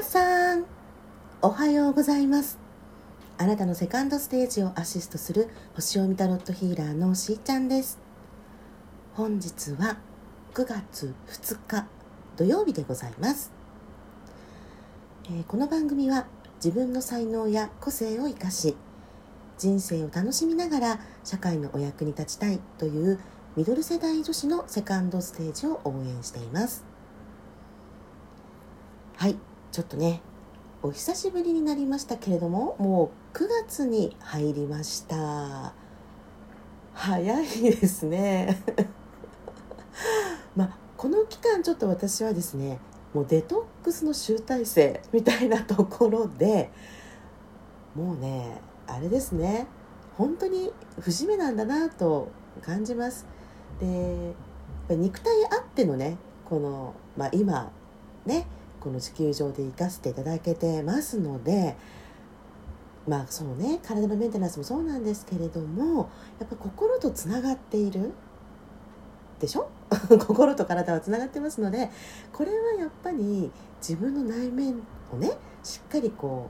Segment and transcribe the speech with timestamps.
[0.00, 0.64] 皆さん
[1.42, 2.58] おはようございます。
[3.36, 7.98] あなたのセカンドステージをアシストする星読みタロットヒーラーのしーちゃんです。
[9.12, 9.98] 本日は
[10.54, 11.86] 9月2日
[12.38, 13.52] 土曜日でございます、
[15.26, 16.26] えー、この番組は
[16.64, 18.76] 自分の才能や個性を生かし
[19.58, 23.20] 人生を楽しみながら社会のお役に立ちたいという
[23.54, 26.86] ミドル世代女子のセカンドステージを応援しています。
[29.18, 29.49] はい。
[29.72, 30.20] ちょっとね
[30.82, 35.74] お久しぶりになりましたけれどももう9月に入りました。
[36.94, 38.62] 早いですね。
[40.56, 42.78] まあこの期間ちょっと私はですね
[43.14, 46.70] もうデトックスの集大成みたいなところで
[47.94, 49.66] もうねあれですね。
[50.16, 52.28] 本当に節目なんだなと
[52.62, 53.26] 感じます。
[53.80, 54.34] で
[54.96, 57.70] 肉体あってのねこの、まあ、今
[58.26, 58.46] ね
[58.80, 61.76] この地球上で生かせていただけてますので
[63.06, 68.12] まあそうね体のメンテナンスもそうなんですけれどもやっぱ心とつながっている
[69.38, 69.68] でしょ？
[70.26, 71.90] 心と体はつながってますので
[72.32, 74.74] これはやっぱり自分の内面
[75.12, 76.48] をねしっかりこ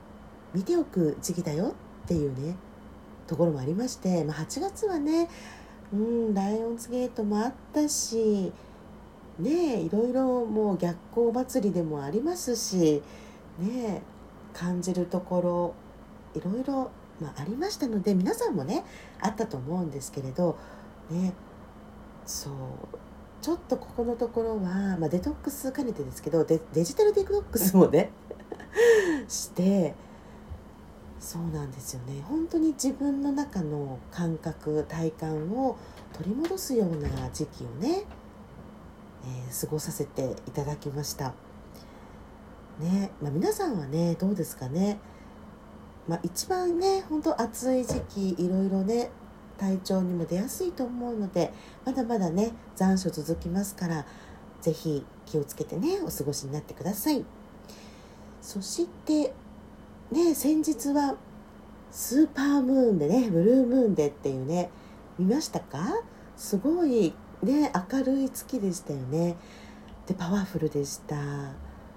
[0.54, 1.68] う見ておく時期だよ
[2.04, 2.56] っていうね
[3.26, 5.28] ところもありまして、まあ、8月はね
[5.92, 8.52] うんライオンズゲートもあったし
[9.40, 13.02] ねいろいろもう逆行祭りでもありますし
[13.58, 14.02] ね
[14.52, 15.40] 感じるとこ
[16.34, 18.84] ろいろいろ、まあ、ありましたので皆さんもね
[19.20, 20.58] あったと思うんですけれど
[21.10, 21.32] ね
[22.26, 22.54] そう
[23.42, 28.10] ちょっとここのところは、まあ、デトックス兼ねてですけどデデジタルデトックスもね
[29.28, 29.94] して
[31.20, 32.22] そうなんですよね。
[32.26, 35.76] 本当に自分の中の感覚体感を
[36.14, 38.04] 取り戻すような時期をね
[39.24, 41.34] えー、過ごさせていただきました。
[42.78, 44.98] ねまあ、皆さんはねどうですかね、
[46.08, 49.10] まあ、一番ね本当暑い時期いろいろね
[49.58, 51.52] 体調にも出やすいと思うので
[51.84, 54.06] まだまだね残暑続きますから
[54.62, 57.24] 是非気をつけてねお過ごしになってください。
[58.40, 59.34] そして
[60.10, 61.16] ね先日は
[61.90, 64.70] スーパームーンでねブルームーンでっていうね
[65.18, 66.00] 見ましたか？
[66.38, 69.36] すごいね明るい月でしたよね。
[70.06, 71.16] でパワフルでした。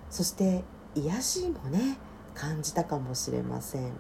[0.09, 0.63] そして
[0.95, 1.97] 癒しもね
[2.33, 3.91] 感じたかもしれません。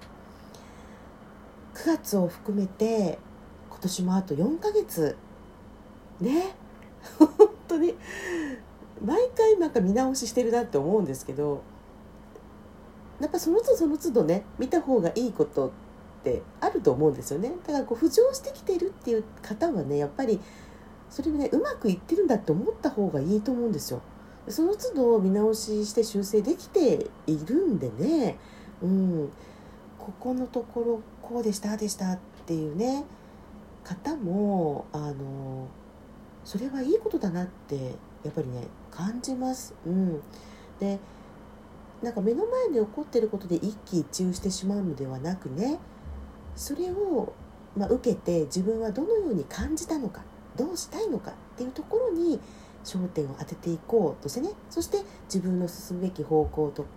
[1.73, 3.17] 9月を含めて
[3.69, 5.15] 今年もあと4ヶ月。
[6.21, 6.55] ね。
[7.17, 7.29] 本
[7.67, 7.95] 当に。
[9.03, 11.61] 毎回なんか見直ししてるなって思うんですけど
[13.19, 15.71] やっぱその都度その都度ね見た方がいいことっ
[16.23, 17.51] てあると思うんですよね。
[17.65, 20.39] だからこう浮上してきてるっていう方はねやっぱり
[21.13, 24.01] それをねうまくいってるんだって思った方がいいと思うんですよ。
[24.47, 28.39] その都度見直しして修正できているんでね、
[28.81, 29.29] うん、
[29.99, 33.05] ここのところこうでしたでしたっていうね。
[33.83, 35.67] 方もあの
[36.43, 37.75] それはいいことだなって
[38.23, 39.75] やっぱりね感じます。
[39.85, 40.19] うん、
[40.79, 40.97] で
[42.01, 45.77] なんか目の前で起こってることで一喜一憂してしまうのではなくね
[46.55, 47.33] それを、
[47.77, 50.23] まあ、受けて自分はどのように感じたのか。
[50.55, 52.39] どうしたいのかっていうところに
[52.83, 54.49] 焦点を当てていこうとしてね。
[54.69, 56.89] そして自分の進むべき方向とか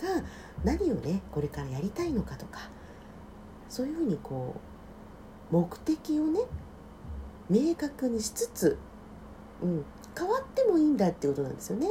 [0.65, 2.71] 何をねこれからやりたいのかとか
[3.69, 4.55] そういうふうにこ
[5.53, 6.41] う目的をね
[7.49, 8.78] 明確にしつつ、
[9.62, 9.84] うん、
[10.19, 11.88] 変わってもいいんだっていうことなんですよね。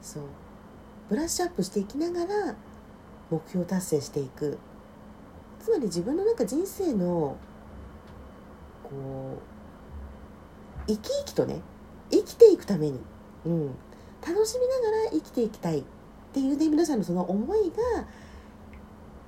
[0.00, 0.22] そう。
[1.08, 2.54] ブラッシュアップしていきながら
[3.30, 4.58] 目標達成していく。
[5.60, 7.36] つまり自分の中人生の
[8.82, 9.51] こう
[10.86, 11.60] 生き生きとね
[12.10, 13.00] 生きていくために、
[13.46, 13.66] うん、
[14.26, 15.84] 楽しみながら生きていきたいっ
[16.32, 18.06] ていうね皆さんのその思いが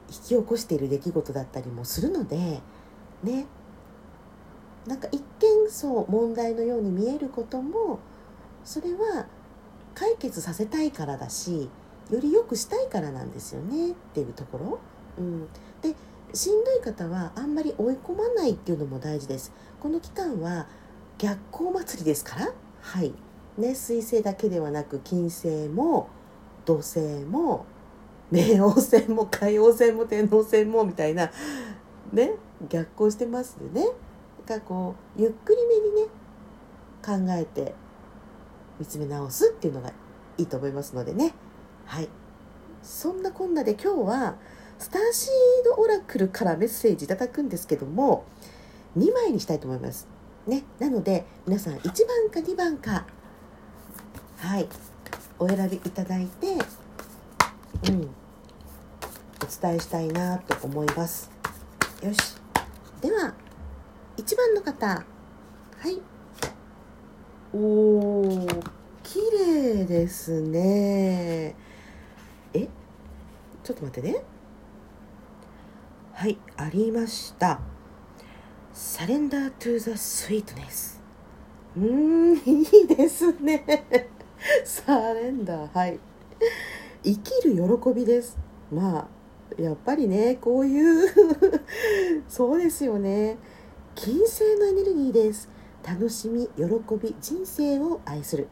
[0.09, 2.61] 引き起こしている出来事だったりもするので
[3.23, 3.47] ね
[4.87, 8.01] なんか一見そう問題のように見えることも
[8.65, 9.27] それは
[9.95, 11.71] 解決させたいからだし
[12.11, 14.79] より良くしたいからなんですよねっていうところ。
[15.19, 15.49] うん、
[15.81, 15.95] で
[16.35, 19.53] しんどい方はあんまり追い込まないっていうのも大事です。
[19.81, 20.67] この期間は
[21.19, 22.53] 逆行祭りですから？
[22.81, 23.13] はい。
[23.57, 26.09] ね水星だけではなく金星も
[26.65, 27.67] 土星も
[28.33, 31.31] 冥王星も海王星も天王星もみたいな
[32.13, 32.33] ね
[32.69, 33.89] 逆行してますでね。
[34.47, 36.09] だかこうゆっくりめにね
[37.05, 37.75] 考えて
[38.81, 39.93] 見つめ直すっていうのが
[40.37, 41.33] いいと思いますのでね。
[41.87, 42.09] はい。
[42.83, 44.35] そんなこんなで今日は
[44.79, 48.25] スターシードオラクルからメッセージいただくんですけども
[48.99, 50.09] 2枚にしたいと思います。
[50.47, 53.07] ね、なので皆さん1番か2番か
[54.39, 54.69] はい
[55.39, 56.59] お選びいただいて、うん、
[59.43, 61.31] お伝えしたいなと思います。
[62.03, 62.37] よし。
[63.01, 63.35] では
[64.17, 65.05] 1番の方は
[65.89, 66.01] い。
[67.53, 68.71] おー
[69.03, 71.55] 綺麗ですね。
[72.53, 72.69] え？
[73.63, 74.23] ちょっと待ってね。
[76.13, 77.61] はいありました。
[78.77, 81.01] サレンダートゥザスイートネス
[81.77, 83.65] うーんいいですね。
[84.65, 86.01] サレンダーはい。
[87.05, 88.37] 生きる喜びです。
[88.73, 89.09] ま
[89.59, 91.09] あやっぱりねこういう
[92.29, 93.39] そうですよね。
[93.95, 95.49] 金星のエネルギーです。
[95.87, 96.65] 楽しみ喜
[97.01, 98.49] び人生を愛する。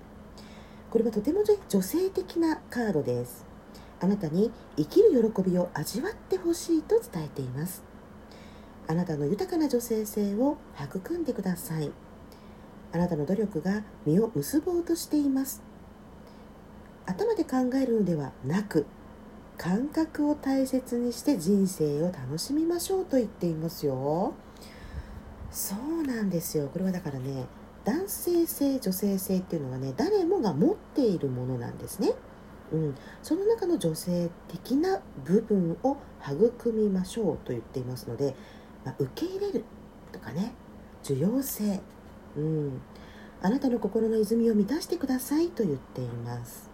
[0.92, 3.44] これはとても女性的なカードです。
[3.98, 7.91] あなたに生きる喜びを味わってほしいと伝えています。
[8.92, 11.90] あなたの豊かな女性性を育んでください。
[12.92, 15.62] あなたの努力が実を結ぼうとしています。
[17.06, 18.84] 頭で考えるのではなく
[19.56, 24.34] 感覚を大切にして人生を楽しみましょうと言っていますよ。
[25.50, 26.68] そうなんですよ。
[26.68, 27.46] これはだからね
[27.84, 32.12] 男性性女性性っていうのはね誰もが持っているものなんですね。
[32.72, 38.34] うん、その中の女性的な部分を育みましょうと言っていますので、
[38.84, 39.64] まあ、受け入れる
[40.12, 40.54] とかね。
[41.04, 41.80] 受容性、
[42.36, 42.80] うん、
[43.42, 46.70] あなたの心の泉を満たしてくださいと言っています。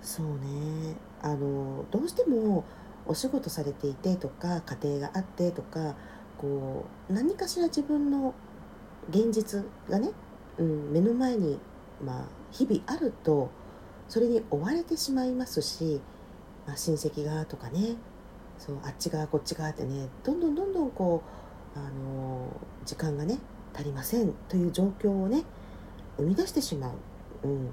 [0.00, 0.96] そうね。
[1.22, 2.64] あのどうしても
[3.04, 5.96] お仕事されていてとか家庭があってとか
[6.38, 8.34] こう何かしら自分の
[9.10, 10.10] 現実がね、
[10.58, 11.58] うん、目の前に、
[12.04, 13.50] まあ、日々あると
[14.08, 16.00] それに追われてしまいますし、
[16.66, 17.96] まあ、親戚がとかね
[18.58, 21.22] そうあっち側こっち側ってねどんどんどんどんこ
[21.74, 23.38] う、あのー、時間がね
[23.74, 25.44] 足りませんという状況をね
[26.16, 26.92] 生み出してしまう。
[27.44, 27.70] うん、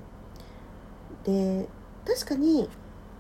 [1.23, 1.67] で
[2.05, 2.69] 確かに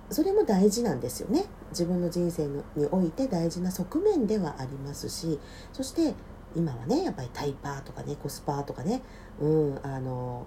[0.09, 2.61] それも大事なんですよね自分の人生に
[2.91, 5.39] おいて大事な側面ではありますし
[5.71, 6.13] そして
[6.55, 9.01] 今はねやっぱりタイパーとかねコスパーとかね、
[9.39, 10.45] うん、あの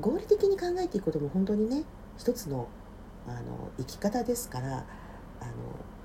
[0.00, 1.84] 合理的に考えていくことも本当にね
[2.16, 2.68] 一つの
[3.26, 4.84] あの生き方ですからあの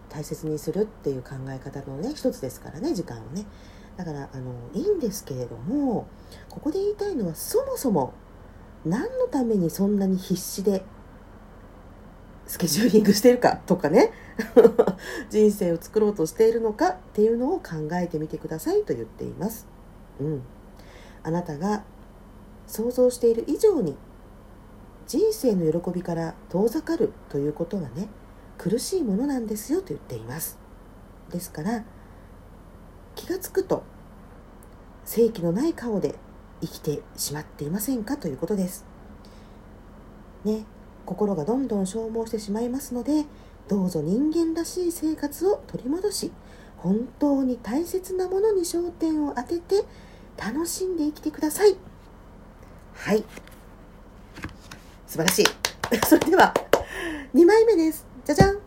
[0.10, 3.46] 大切にするっていう考え方のね一つですからね時間をね。
[3.98, 6.08] だからあのいいんですけれども
[6.50, 8.14] ここで言いたいのはそもそも
[8.86, 10.84] 何のためにそんなに必死で
[12.48, 14.12] スケジューリングしてるかとかね。
[15.30, 19.68] 人生を作ろうとしているのかっていうのを考えてみてくださいと言っています。
[20.20, 20.42] うん、
[21.24, 21.84] あなたが
[22.68, 23.98] 想像している以上に
[25.08, 28.08] 人生の喜びから遠ざかるということはね
[28.60, 30.60] 苦しいものなんですよと言っています。
[31.32, 31.84] ですから
[33.16, 33.84] 気がつくと
[35.06, 36.16] 正気のない顔で
[36.62, 38.86] 生きてしまっていませんかということです。
[40.44, 40.66] ね
[41.06, 43.26] 心がどんどん消耗してしまいますので
[43.70, 46.32] どうぞ人間らしい生活を取り戻し
[46.78, 49.86] 本当に大切なものに焦点を当てて
[50.38, 51.76] 楽しんで生きてください。
[52.94, 53.24] はい。
[55.08, 55.46] 素晴らしい。
[56.06, 56.54] それでは
[57.34, 58.09] 2枚目です。
[58.30, 58.60] じゃじゃん。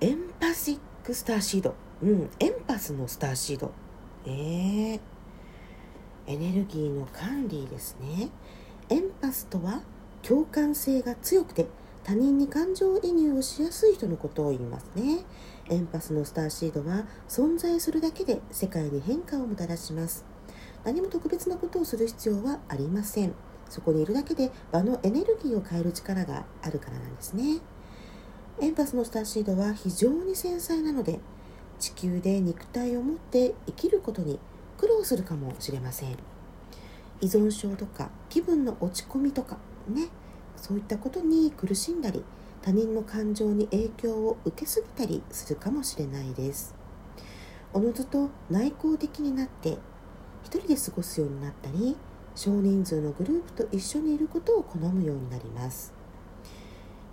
[0.00, 1.76] エンパシックスターシード。
[2.02, 3.70] うんエンパスのスターシード。
[4.26, 5.00] えー、
[6.26, 8.30] エネルギーの管理ですね。
[8.88, 9.82] エンパスとは
[10.22, 11.68] 共感性が強くて
[12.02, 15.24] 他人に感情移入をしやすい人のことを言いますね。
[15.70, 20.24] エンパスのスターシードは存在するだけで世界に変化をもたらします。
[20.82, 23.34] 何も特別なことをする必要はありません。
[23.74, 27.58] そこにいるだけで場のエネルギーを変える力があるからなんですね。
[28.60, 31.18] エンパスのスターシードは非常に繊細なので
[31.80, 34.38] 地球で肉体を持って生きることに
[34.78, 36.12] 苦労するかもしれません。
[37.20, 40.06] 依存症とか気分の落ち込みとかね
[40.56, 42.22] そういったことに苦しんだり
[42.62, 46.76] 他人の感情に影響を受けすぎたりするかもしれないです。
[47.72, 49.78] おのずと内向的になって
[50.44, 51.96] 一人で過ごすようになったり
[52.34, 55.92] 少人数のグループと一緒にいることを好むようになります。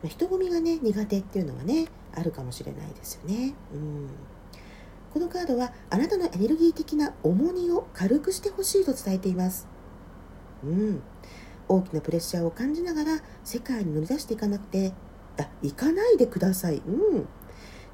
[0.04, 3.54] 人混みがね苦手っていうのはねあるかもしれないですよね。
[3.74, 4.10] うん。
[5.14, 9.68] このカードはあなたのエネルギー的な重荷を軽くしてほしいと伝えています。
[10.64, 11.02] うん。
[11.68, 14.94] 大きなプレッシャーを感じながら世界に乗り出していかなくて
[15.40, 16.78] あ行かないでください。
[16.78, 17.28] うん。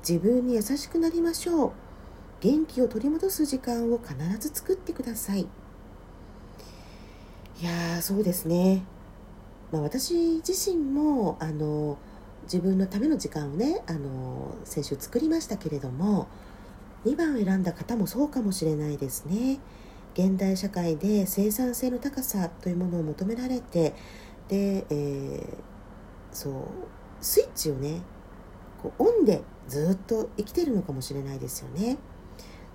[0.08, 1.72] 自分に優しくなりましょう。
[2.40, 5.48] 元気を取り戻す時間を必ず作ってください。
[7.60, 8.84] いやーそうですね、
[9.72, 11.98] まあ、私自身もあの
[12.44, 16.28] 自分のための時間をねあの先週作りましたけれども
[17.06, 19.60] 2番を選んだ方もそうかもしれないですね。
[20.14, 23.94] 現代社会で生産性の高さというものを求められて
[24.48, 25.46] で、えー、
[26.32, 26.54] そう
[27.22, 28.02] スイッチをね
[28.82, 31.98] こうオンでずっと生きてるのかもしれないですよね。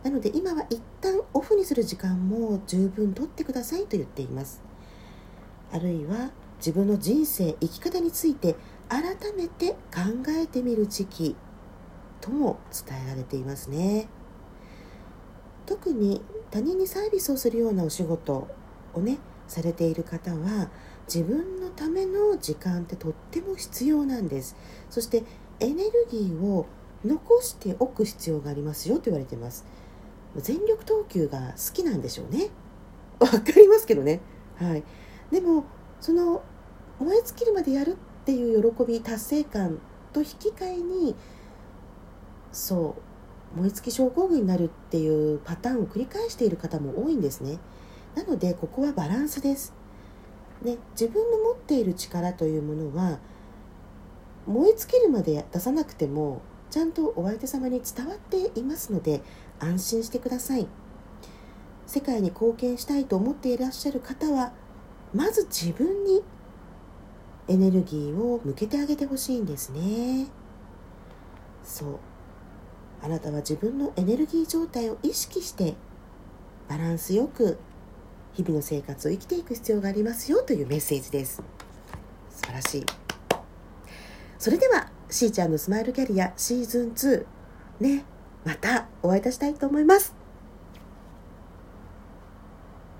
[0.02, 4.71] なので今は一旦オフにする時間も十分とってくださいと言っています。
[5.72, 8.54] あるいは自分の人生生き方について
[8.88, 9.02] 改
[9.36, 9.76] めて考
[10.28, 11.36] えてみる時期
[12.20, 14.06] とも伝えられていますね。
[15.66, 18.48] 特に他人にサービスをするようなお仕事
[18.94, 20.70] をねされている方は
[21.12, 24.56] 自分のための時間ってとっても必要なんです。
[24.90, 25.24] そして
[25.60, 26.66] エネルギーを
[27.04, 29.64] 残しておく必要がありますよと言われてます。
[30.36, 32.50] 全力投球が好きなんでしょうね。
[33.18, 34.20] わかりますけどね。
[34.56, 34.84] はい。
[35.32, 35.64] でも
[36.00, 36.42] その
[37.00, 39.80] 燃え尽きるまでやるっていう喜び達成感
[40.12, 41.16] と引き換えに
[42.52, 42.94] そ
[43.56, 47.58] う燃え尽き症候群になるっていうパターンを繰り返している方も多いんですね。
[48.14, 49.72] なのでここはバランスです。
[50.62, 53.18] ね、自分の持っている力というものは
[54.46, 59.22] 燃え尽きるまで出さなくてもちゃんとお相手様に伝わっていますので
[59.58, 60.66] 安心してください。
[61.86, 64.52] 世界に貢献したいと思っていらっしゃる方は
[65.14, 66.22] まず自分に
[67.48, 70.26] エネルギーを向けてあげてほしいんですね。
[71.64, 71.98] そう。
[73.02, 75.74] あなたは自分のエネルギー状態を意識して
[76.68, 77.58] バランスよく
[78.32, 81.42] 日々の生活を生きていく必要がありますよというメッセージです。
[82.30, 82.86] 素晴らしい。
[84.38, 87.26] それではしーちゃんのスマイルキャリアシーズン2
[87.80, 88.04] ね
[88.44, 90.21] またお会いいたしたいと思います。